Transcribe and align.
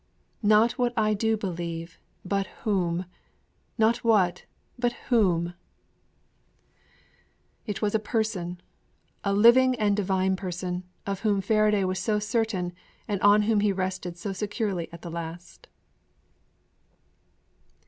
Not 0.41 0.79
what 0.79 0.93
I 0.97 1.13
do 1.13 1.37
believe, 1.37 1.99
But 2.25 2.47
Whom! 2.65 3.05
Not 3.77 3.97
What, 3.97 4.45
But 4.79 4.93
Whom! 5.09 5.53
It 7.67 7.83
was 7.83 7.93
a 7.93 7.99
Person, 7.99 8.59
a 9.23 9.31
Living 9.31 9.75
and 9.75 9.95
Divine 9.95 10.35
Person, 10.35 10.85
of 11.05 11.19
whom 11.19 11.39
Faraday 11.39 11.83
was 11.83 11.99
so 11.99 12.17
certain 12.17 12.73
and 13.07 13.21
on 13.21 13.43
whom 13.43 13.59
he 13.59 13.71
rested 13.71 14.17
so 14.17 14.33
securely 14.33 14.91
at 14.91 15.03
the 15.03 15.11
last. 15.11 15.67